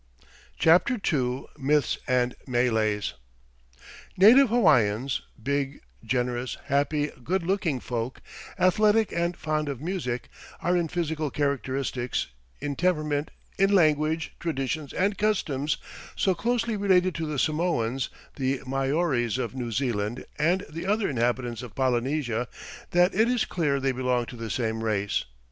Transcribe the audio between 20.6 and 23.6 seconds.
the other inhabitants of Polynesia, that it is